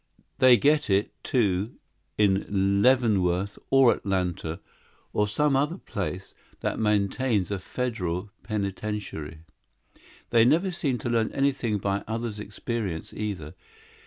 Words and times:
They 0.39 0.57
get 0.57 0.89
it, 0.89 1.13
too, 1.23 1.75
in 2.17 2.81
Leavenworth 2.81 3.59
or 3.69 3.93
Atlanta 3.93 4.59
or 5.13 5.27
some 5.27 5.55
other 5.55 5.77
place 5.77 6.33
that 6.61 6.79
maintains 6.79 7.51
a 7.51 7.59
federal 7.59 8.31
penitentiary. 8.41 9.41
"They 10.31 10.43
never 10.43 10.71
seem 10.71 10.97
to 10.97 11.09
learn 11.11 11.31
anything 11.33 11.77
by 11.77 12.03
others' 12.07 12.39
experience, 12.39 13.13
either. 13.13 13.53